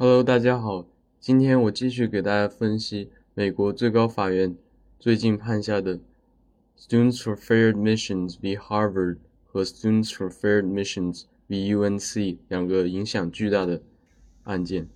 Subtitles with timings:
[0.00, 0.86] Hello，大家好，
[1.18, 4.56] 今天我继续给大家分析美国最高法院
[5.00, 5.98] 最近判下的
[6.78, 8.56] Students for Fair Admissions v.
[8.56, 11.74] Harvard 和 Students for Fair Admissions v.
[11.74, 13.82] UNC 两个影响巨大的
[14.44, 14.88] 案件。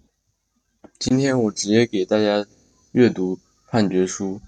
[1.01, 2.47] 今天我直接给大家
[2.93, 4.41] 阅读判决书，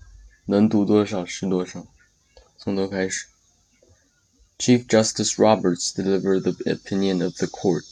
[0.46, 1.84] 能读多少是多少。
[2.56, 3.26] 从头开始。
[4.56, 7.82] Chief Justice Roberts delivered the opinion of the court.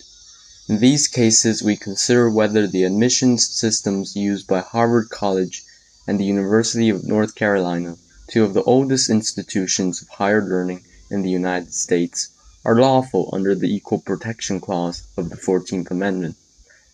[0.70, 5.64] In these cases, we consider whether the admissions systems used by Harvard College
[6.06, 7.96] and the University of North Carolina,
[8.28, 12.30] two of the oldest institutions of higher learning in the United States,
[12.66, 16.36] are lawful under the Equal Protection Clause of the 14th Amendment.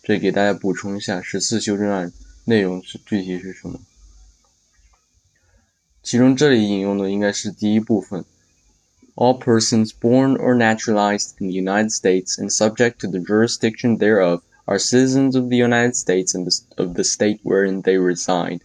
[0.04, 2.12] 这里给大家补充一下，十四修正案
[2.44, 3.80] 内容是具体是什么？
[6.04, 8.24] 其中这里引用的应该是第一部分。
[9.18, 14.42] all persons born or naturalized in the United States and subject to the jurisdiction thereof
[14.66, 18.60] are citizens of the United States and of the state wherein they reside.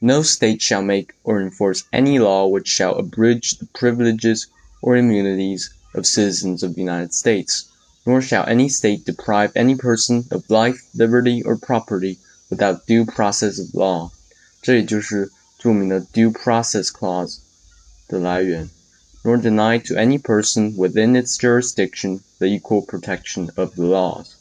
[0.00, 4.46] No state shall make or enforce any law which shall abridge the privileges
[4.82, 7.66] or immunities of citizens of the United States,
[8.06, 13.58] nor shall any state deprive any person of life, liberty, or property without due process
[13.58, 14.10] of law.
[14.62, 17.38] 这也就是着名的 due process clause
[18.08, 18.68] 的来源。
[19.25, 24.35] Nor deny to any person within its jurisdiction the equal protection of the laws.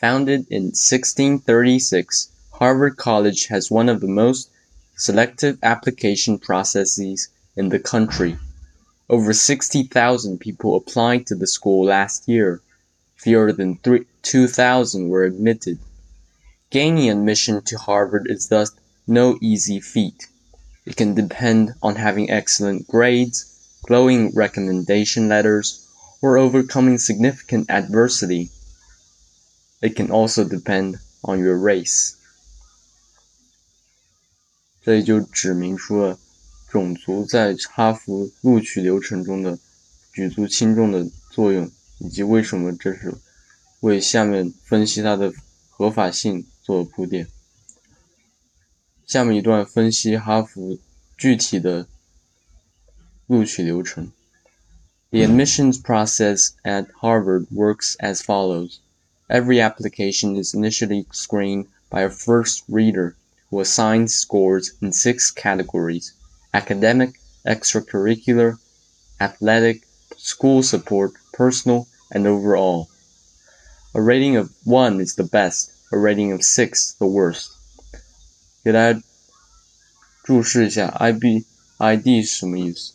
[0.00, 4.48] Founded in 1636, Harvard College has one of the most
[4.96, 8.38] selective application processes in the country.
[9.10, 12.62] Over 60,000 people applied to the school last year.
[13.16, 13.78] Fewer than
[14.22, 15.78] 2,000 were admitted.
[16.70, 18.72] Gaining admission to Harvard is thus
[19.06, 20.28] no easy feat.
[20.85, 23.45] It can depend on having excellent grades,
[23.83, 25.81] glowing recommendation letters,
[26.21, 28.49] or overcoming significant adversity.
[29.81, 32.13] It can also depend on your race.
[34.81, 36.17] 这里就指明出了
[36.69, 39.59] 种族在哈佛录取流程中的
[40.13, 43.13] 举足轻重的作用，以及为什么这是
[43.81, 45.33] 为下面分析它的
[45.69, 47.27] 合法性做铺垫。
[49.11, 50.77] 下面一段分析哈佛
[51.17, 51.87] 具体的
[53.25, 54.11] 录取流程。
[55.09, 58.79] The admissions process at Harvard works as follows.
[59.29, 63.15] Every application is initially screened by a first reader
[63.49, 66.11] who assigns scores in six categories
[66.53, 68.57] academic, extracurricular,
[69.19, 72.89] athletic, school support, personal, and overall.
[73.95, 77.51] A rating of 1 is the best, a rating of 6 the worst.
[78.64, 79.02] 给大家
[80.22, 81.44] 注释一下，I B
[81.78, 82.92] I D 是什么意思？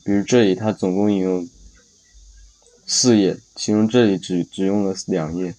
[0.04, 1.48] 比如这里它总共引用
[2.86, 5.54] 四页，其中这里只只用了两页。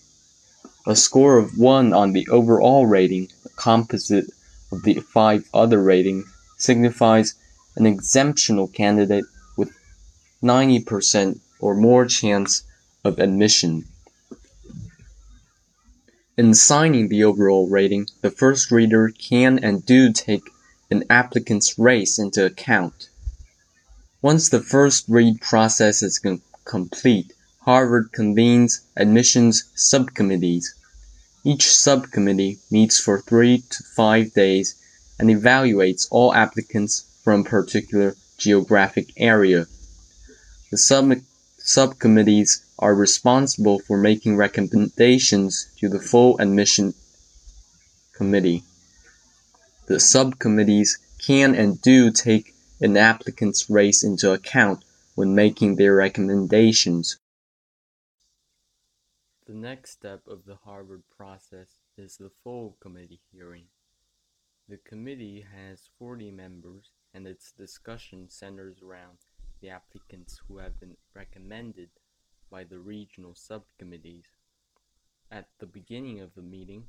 [0.86, 4.28] A score of one on the overall rating, composite
[4.70, 6.26] of the five other ratings,
[6.60, 7.32] signifies
[7.76, 9.26] an exceptional candidate
[9.58, 9.72] with
[10.42, 12.62] 90% or more chance
[13.04, 13.86] of admission.
[16.38, 20.44] In assigning the overall rating, the first reader can and do take
[20.92, 23.09] an applicant's race into account.
[24.23, 26.21] Once the first read process is
[26.65, 30.75] complete, Harvard convenes admissions subcommittees.
[31.43, 34.75] Each subcommittee meets for three to five days
[35.19, 39.67] and evaluates all applicants from a particular geographic area.
[40.71, 41.13] The sub
[41.57, 46.93] subcommittees are responsible for making recommendations to the full admission
[48.13, 48.65] committee.
[49.87, 52.50] The subcommittees can and do take
[52.81, 54.85] an applicant's race into account
[55.15, 57.19] when making their recommendations.
[59.47, 63.67] The next step of the Harvard process is the full committee hearing.
[64.69, 69.19] The committee has 40 members and its discussion centers around
[69.61, 71.91] the applicants who have been recommended
[72.51, 74.27] by the regional subcommittees.
[75.31, 76.85] At the beginning of the meeting,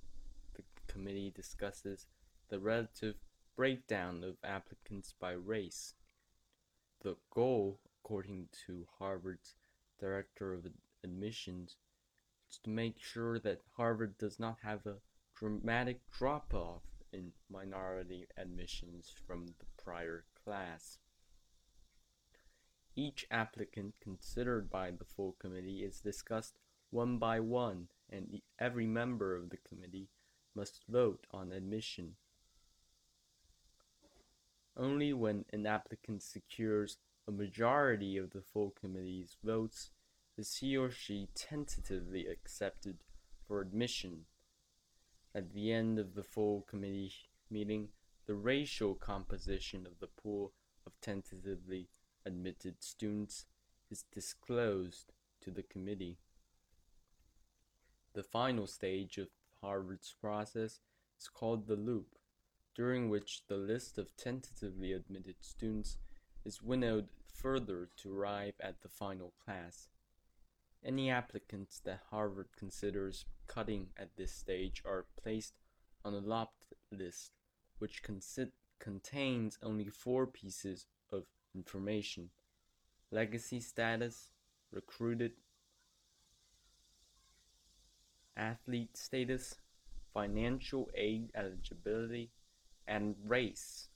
[0.56, 2.06] the committee discusses
[2.50, 3.16] the relative
[3.62, 5.94] breakdown of applicants by race.
[7.04, 9.54] The goal, according to Harvard's
[10.00, 10.66] Director of
[11.04, 11.76] Admissions,
[12.50, 14.96] is to make sure that Harvard does not have a
[15.38, 16.82] dramatic drop off
[17.14, 20.98] in minority admissions from the prior class.
[22.96, 26.58] Each applicant considered by the full committee is discussed
[26.90, 30.10] one by one, and every member of the committee
[30.56, 32.16] must vote on admission.
[34.78, 36.98] Only when an applicant secures
[37.28, 39.92] a majority of the full committee's votes
[40.38, 42.98] is he or she tentatively accepted
[43.48, 44.26] for admission.
[45.36, 47.14] At the end of the full committee
[47.50, 47.90] meeting,
[48.26, 50.54] the racial composition of the pool
[50.86, 51.90] of tentatively
[52.26, 53.46] admitted students
[53.90, 56.18] is disclosed to the committee.
[58.14, 59.28] The final stage of
[59.62, 60.80] Harvard's process
[61.20, 62.16] is called the lop,
[62.76, 65.98] during which the list of tentatively admitted students
[66.46, 69.90] is winnowed further to arrive at the final class.
[70.84, 75.54] Any applicants that Harvard considers cutting at this stage are placed
[76.04, 76.54] on a lop
[76.92, 77.32] list,
[77.80, 78.02] which
[78.80, 82.30] contains only four pieces of information
[83.12, 84.32] legacy status,
[84.72, 85.34] recruited,
[88.38, 89.56] athlete status,
[90.14, 92.32] financial aid eligibility,
[92.88, 93.90] and race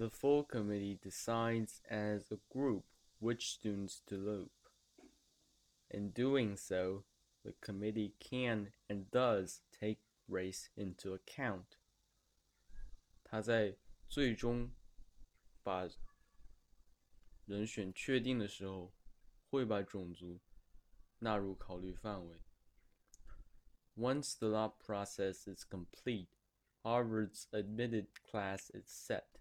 [0.00, 2.84] The full committee decides as a group
[3.18, 4.48] which students to lop.
[5.90, 7.04] In doing so,
[7.44, 11.76] the committee can and does take race into account.
[23.96, 26.28] Once the lop process is complete,
[26.84, 29.38] Harvard's admitted class is set.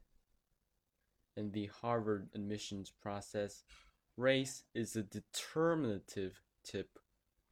[1.38, 3.64] In the Harvard admissions process,
[4.18, 7.00] race is a determinative tip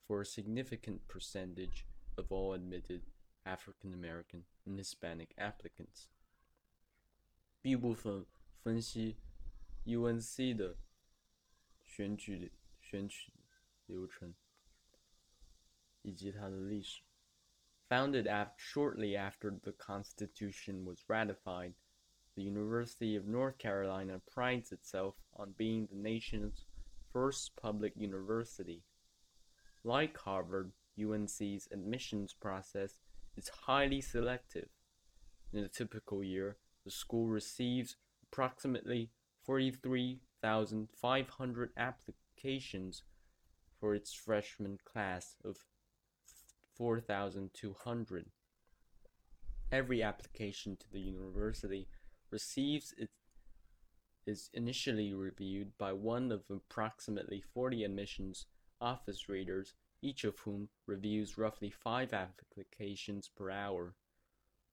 [0.05, 1.85] for a significant percentage
[2.17, 3.03] of all admitted
[3.45, 6.09] African American and Hispanic applicants.
[7.61, 8.25] 第部分
[8.63, 9.17] 分析
[9.85, 10.77] UNC 的
[11.83, 13.33] 选举选取
[13.85, 14.33] 流程。
[16.06, 17.02] 以及它的历史。
[17.88, 21.74] Founded after, shortly after the Constitution was ratified,
[22.34, 26.64] the University of North Carolina prides itself on being the nation's
[27.12, 28.82] first public university.
[29.84, 33.00] Like Harvard, UNC's admissions process
[33.36, 34.70] is highly selective.
[35.52, 39.10] In a typical year, the school receives approximately
[39.44, 43.02] 43,500 applications
[43.78, 45.66] for its freshman class of
[46.77, 48.25] 4,200.
[49.71, 51.87] Every application to the university
[52.31, 53.09] receives it
[54.25, 58.45] is initially reviewed by one of approximately 40 admissions
[58.79, 63.95] office readers each of whom reviews roughly five applications per hour.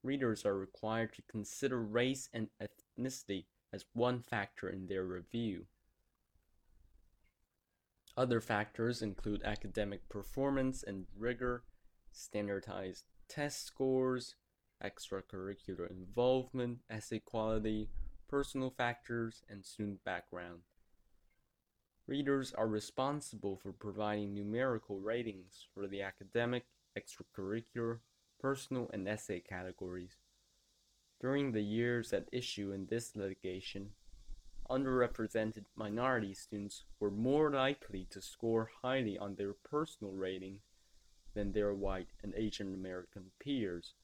[0.02, 5.66] Readers are required to consider race and ethnicity as one factor in their review.
[8.16, 11.64] Other factors include academic performance and rigor,
[12.14, 14.36] standardized test scores,
[14.82, 17.88] extracurricular involvement, essay quality,
[18.28, 20.60] personal factors, and student background.
[22.06, 26.64] Readers are responsible for providing numerical ratings for the academic,
[26.98, 28.00] extracurricular,
[28.38, 30.18] personal, and essay categories.
[31.20, 33.90] During the years at issue in this litigation,
[34.68, 40.60] underrepresented minority students were more likely to score highly on their personal rating
[41.34, 43.94] than their white and Asian American peers,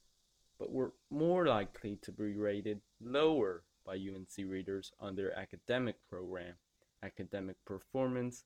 [0.59, 6.55] but were more likely to be rated lower by UNC readers on their academic program
[7.03, 8.45] academic performance,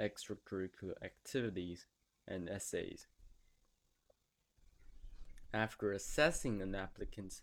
[0.00, 1.86] extracurricular activities,
[2.26, 3.06] and essays.
[5.52, 7.42] After assessing an applicant's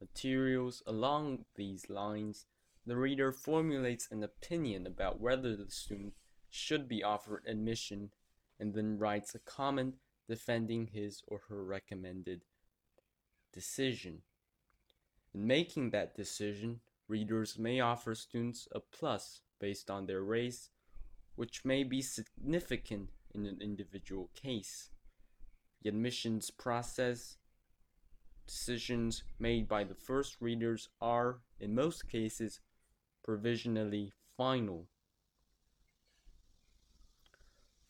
[0.00, 2.46] materials along these lines,
[2.86, 6.14] the reader formulates an opinion about whether the student
[6.50, 8.10] should be offered admission
[8.58, 9.94] and then writes a comment
[10.28, 12.44] defending his or her recommended
[13.52, 14.22] decision.
[15.34, 20.70] In making that decision, readers may offer students a plus based on their race,
[21.36, 24.90] which may be significant in an individual case.
[25.82, 27.38] The admissions process
[28.46, 32.60] decisions made by the first readers are, in most cases,
[33.22, 34.88] provisionally final.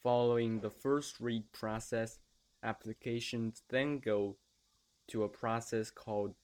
[0.02, 2.18] Following the first read process,
[2.64, 4.36] applications then go
[5.08, 6.34] to a process called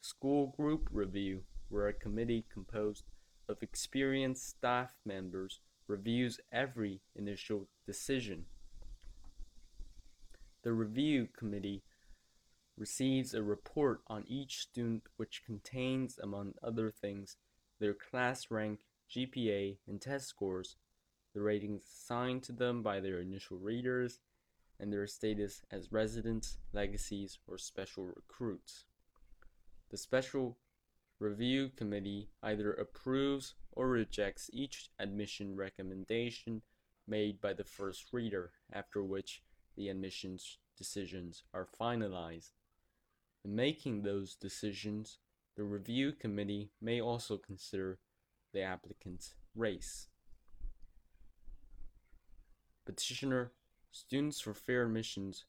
[0.00, 3.04] school group review, where a committee composed
[3.48, 8.46] of experienced staff members reviews every initial decision.
[10.62, 11.84] The review committee
[12.76, 17.36] receives a report on each student which contains, among other things,
[17.78, 20.76] their class rank, GPA, and test scores,
[21.34, 24.20] the ratings assigned to them by their initial readers,
[24.78, 28.84] and their status as residents, legacies, or special recruits.
[29.90, 30.58] The Special
[31.18, 36.62] Review Committee either approves or rejects each admission recommendation
[37.06, 39.42] made by the first reader, after which
[39.76, 42.52] the admissions decisions are finalized.
[43.44, 45.18] In making those decisions,
[45.56, 47.98] the review committee may also consider
[48.52, 50.08] the applicant's race
[52.85, 53.51] Petitioner
[53.91, 55.45] Students for Fair Admissions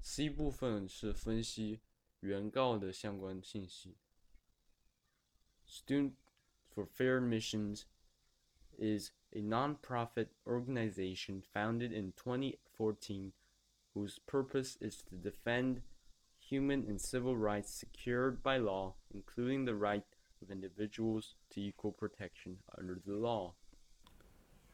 [0.00, 1.80] C 部分是分析
[2.20, 3.96] 原告的相关信息。
[5.66, 6.12] Student
[6.68, 7.84] for Fair Admissions
[8.78, 13.32] is a non-profit organization founded in 2014
[13.94, 15.82] whose purpose is to defend
[16.38, 20.04] human and civil rights secured by law, including the right
[20.42, 23.54] of individuals to equal protection under the law.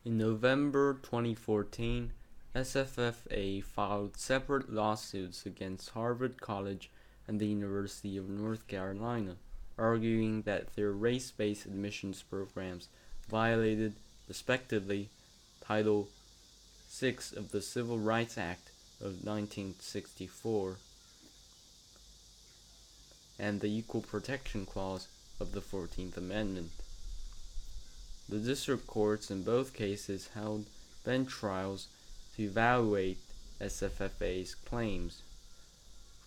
[0.06, 2.12] In November 2014,
[2.56, 6.92] SFFA filed separate lawsuits against Harvard College
[7.28, 9.38] and the University of North Carolina,
[9.80, 12.88] arguing that their race based admissions programs
[13.28, 13.96] violated,
[14.28, 15.10] respectively,
[15.60, 16.10] Title
[16.88, 18.70] VI of the Civil Rights Act
[19.02, 20.76] of 1964
[23.40, 25.08] and the Equal Protection Clause
[25.40, 26.70] of the 14th Amendment.
[28.28, 30.66] The district courts in both cases held
[31.04, 31.88] bench trials
[32.36, 33.20] to evaluate
[33.62, 35.22] SFFA's claims.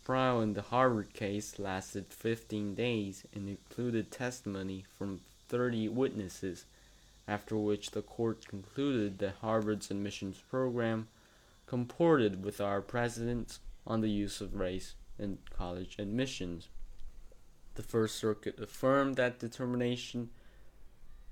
[0.07, 6.65] Trial in the Harvard case lasted 15 days and included testimony from 30 witnesses,
[7.27, 11.09] after which the court concluded that Harvard's admissions program
[11.67, 16.69] comported with our precedents on the use of race in college admissions.
[17.75, 20.31] The First Circuit affirmed that determination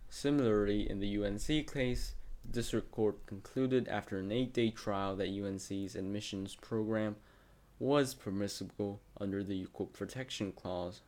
[0.09, 5.29] Similarly, in the UNC case, the district court concluded after an eight day trial that
[5.29, 7.15] UNC's admissions program
[7.79, 11.01] was permissible under the Equal Protection Clause.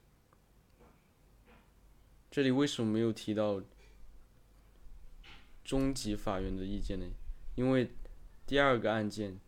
[2.32, 3.62] 这里为什么没有提到
[5.64, 7.06] 中级法院的意见呢？
[7.56, 7.92] 因为
[8.48, 9.40] 第二个案件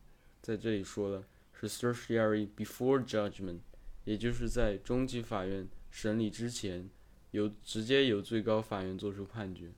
[0.41, 3.59] 在这里说了是 certiorari before judgment，
[4.03, 6.89] 也就是在中级法院审理之前。
[7.31, 9.71] 由直接由最高法院作出判决，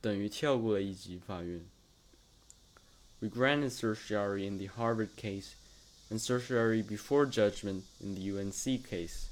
[0.00, 1.64] 等于跳过了一级法院。
[3.18, 5.54] We granted certiorari in the Harvard case
[6.10, 9.28] and certiorari before judgment in the UNC case.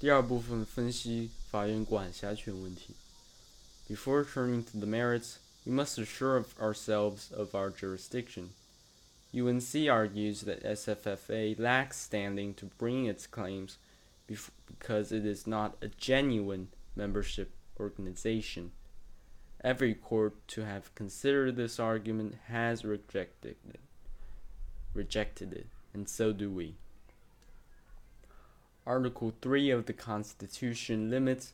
[0.00, 2.94] 第二部分分析法院管辖权问题。
[3.88, 8.50] Before turning to the merits, we must assure ourselves of our jurisdiction.
[9.35, 13.77] UNC argues that SFFA lacks standing to bring its claims
[14.27, 18.71] because it is not a genuine membership organization.
[19.63, 23.79] Every court to have considered this argument has rejected it.
[24.93, 26.75] Rejected it, and so do we.
[28.85, 31.53] Article 3 of the Constitution limits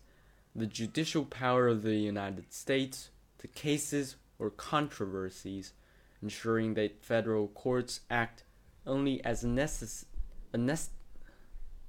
[0.55, 5.74] the judicial power of the United States to cases or controversies
[6.21, 8.43] ensuring that federal courts act
[8.85, 10.05] only as a, necess-
[10.53, 10.77] a,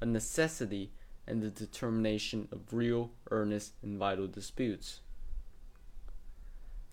[0.00, 0.92] a necessity
[1.26, 5.00] in the determination of real, earnest, and vital disputes.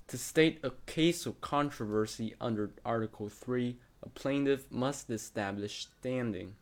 [0.08, 6.56] To state a case of controversy under Article 3, a plaintiff must establish standing.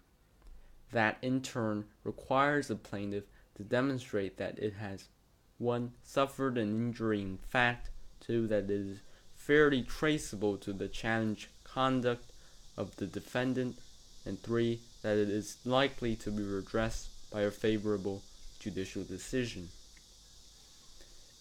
[0.91, 5.10] That in turn requires a plaintiff to demonstrate that it has
[5.58, 5.91] 1.
[6.01, 7.91] Suffered an injury in fact.
[8.22, 8.48] 2.
[8.48, 9.00] That it is
[9.46, 12.32] fairly traceable to the challenged conduct
[12.78, 13.78] of the defendant.
[14.25, 14.80] And 3.
[15.04, 18.24] That it is likely to be redressed by a favorable
[18.60, 19.70] judicial decision.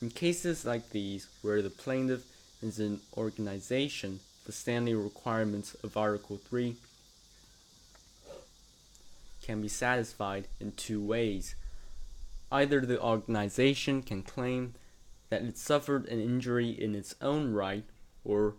[0.03, 2.25] In cases like these, where the plaintiff
[2.63, 6.77] is an organization, the standing requirements of Article 3
[9.43, 11.55] can be satisfied in two ways.
[12.53, 14.75] Either the organization can claim
[15.31, 17.85] that it suffered an injury in its own right,
[18.25, 18.54] or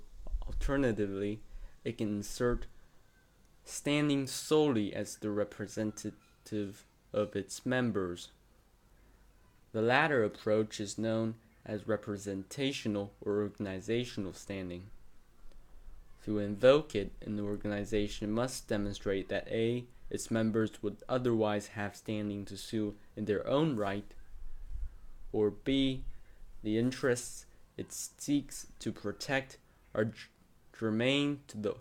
[0.46, 1.42] alternatively,
[1.84, 2.68] it can insert
[3.64, 8.30] standing solely as the representative of its members.
[9.72, 14.88] The latter approach is known as representational or organizational standing.
[16.26, 22.46] To invoke it, an organization must demonstrate that A its members would otherwise have standing
[22.46, 24.06] to sue in their own right,
[25.32, 26.04] or b.
[26.64, 27.46] the interests
[27.78, 29.58] it seeks to protect
[29.94, 30.12] are
[30.78, 31.76] germane to the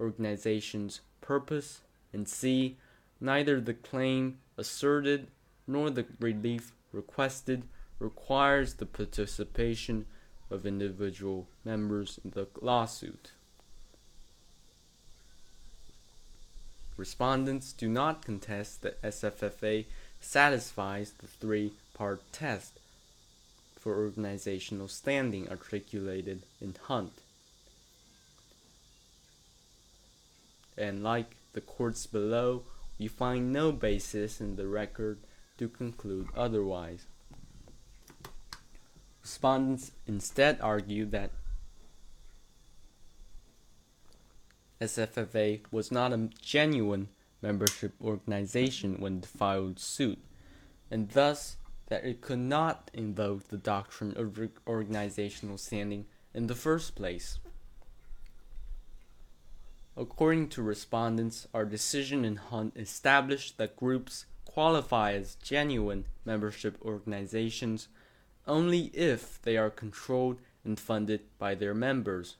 [0.00, 1.80] organization's purpose,
[2.12, 2.76] and c.
[3.20, 5.26] neither the claim asserted
[5.66, 7.62] nor the relief requested
[7.98, 10.06] requires the participation
[10.50, 13.32] of individual members in the lawsuit.
[16.96, 19.84] Respondents do not contest that SFFA
[20.20, 22.80] satisfies the three part test
[23.78, 27.12] for organizational standing articulated in Hunt.
[30.76, 32.64] And like the courts below,
[32.98, 35.18] we find no basis in the record
[35.58, 37.06] to conclude otherwise.
[39.22, 41.30] Respondents instead argue that
[44.80, 47.08] SFFA was not a genuine
[47.42, 50.18] membership organization when it filed suit,
[50.90, 51.56] and thus
[51.88, 57.38] that it could not invoke the doctrine of organizational standing in the first place.
[59.96, 67.88] According to respondents, our decision in Hunt established that groups qualify as genuine membership organizations
[68.46, 72.36] only if they are controlled and funded by their members,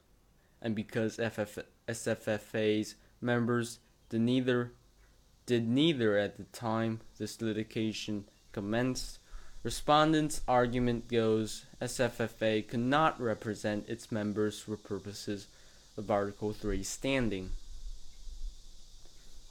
[0.62, 4.72] and because FF- SFFA's members did neither
[5.46, 9.18] did neither at the time this litigation commenced.
[9.68, 15.46] Respondents' argument goes SFFA could not represent its members for purposes
[15.98, 17.50] of Article 3 standing.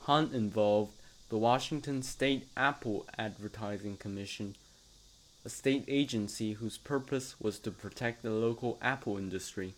[0.01, 0.93] Hunt involved
[1.29, 4.55] the Washington State Apple Advertising Commission,
[5.45, 9.75] a state agency whose purpose was to protect the local apple industry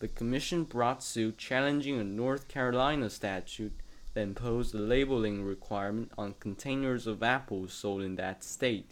[0.00, 3.72] the commission brought suit challenging a North Carolina statute
[4.14, 8.90] that imposed a labeling requirement on containers of apples sold in that state.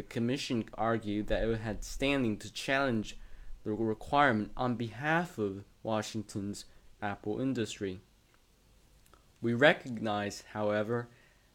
[0.00, 3.18] The commission argued that it had standing to challenge
[3.64, 6.64] the requirement on behalf of Washington's
[7.02, 8.00] apple industry.
[9.42, 11.10] We recognize, however,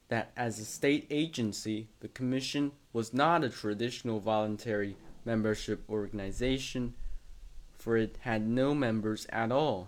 [0.09, 6.93] that as a state agency, the Commission was not a traditional voluntary membership organization
[7.79, 9.87] for it had no members at all.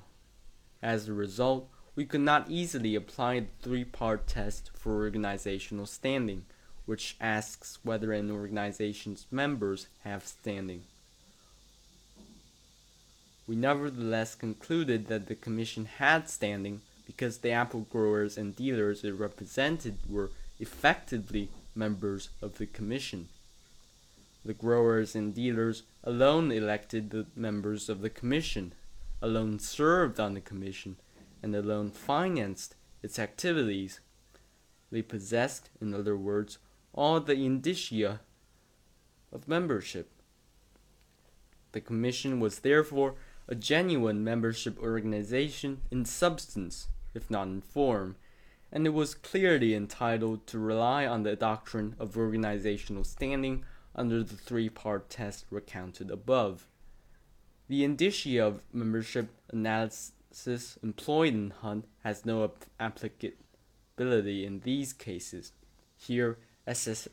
[0.82, 6.48] As a result, we could not easily apply the three part test for organizational standing,
[6.88, 10.82] which asks whether an organization's members have standing.
[13.46, 19.14] We nevertheless concluded that the Commission had standing because the apple growers and dealers it
[19.14, 23.28] represented were effectively members of the Commission.
[24.46, 28.72] The growers and dealers alone elected the members of the commission,
[29.22, 30.96] alone served on the commission,
[31.44, 34.00] and alone financed its activities.
[34.90, 36.60] They possessed, in other words,
[36.94, 38.22] all the indicia
[39.32, 40.10] of membership.
[41.72, 43.16] The commission was therefore
[43.48, 48.16] a genuine membership organization in substance, if not in form,
[48.72, 53.64] and it was clearly entitled to rely on the doctrine of organizational standing
[53.96, 56.68] under the three part test recounted above.
[57.68, 65.52] The indicia of membership analysis employed in Hunt has no applicability in these cases.
[65.96, 67.10] Here, SFFA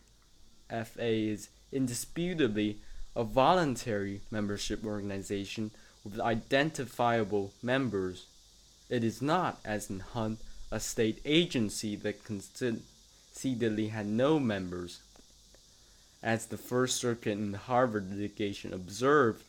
[0.99, 2.79] is indisputably
[3.15, 5.71] a voluntary membership organization
[6.05, 8.27] with identifiable members.
[8.91, 10.41] It is not, as in Hunt,
[10.71, 15.01] a state agency that concededly had no members
[16.25, 19.45] as the First Circuit in the Harvard litigation observed,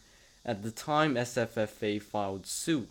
[0.46, 2.90] at the time SFFA filed suit,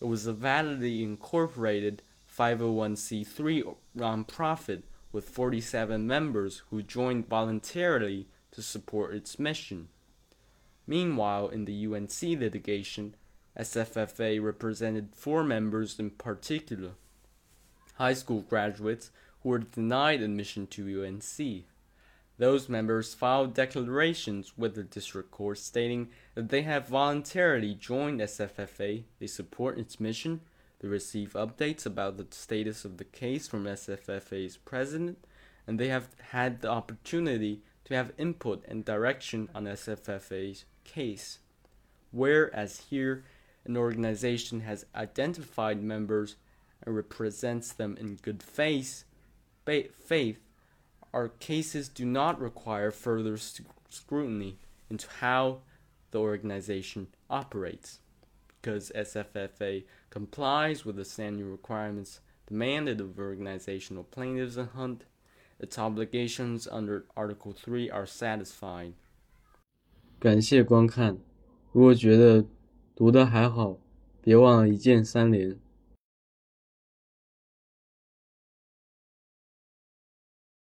[0.00, 2.00] it was a validly incorporated
[2.34, 4.82] 501c3 nonprofit
[5.16, 9.88] with 47 members who joined voluntarily to support its mission.
[10.86, 13.14] Meanwhile, in the UNC litigation,
[13.58, 16.90] SFFA represented four members in particular
[17.94, 21.64] high school graduates who were denied admission to UNC.
[22.36, 29.04] Those members filed declarations with the district court stating that they have voluntarily joined SFFA,
[29.18, 30.42] they support its mission,
[30.86, 35.18] they receive updates about the status of the case from SFFA's president,
[35.66, 41.40] and they have had the opportunity to have input and direction on SFFA's case.
[42.12, 43.24] Whereas here,
[43.64, 46.36] an organization has identified members
[46.84, 49.04] and represents them in good faith,
[49.64, 50.38] faith
[51.12, 53.36] our cases do not require further
[53.88, 55.58] scrutiny into how
[56.12, 57.98] the organization operates
[58.65, 65.05] because SFFA complies with the standing requirements demanded of organizational plaintiffs and hunt,
[65.59, 68.93] its obligations under Article 3 are satisfied.
[70.19, 71.17] 感谢观看，
[71.71, 72.45] 如果觉得
[72.95, 73.77] 读的还好，
[74.21, 75.57] 别忘了一键三连。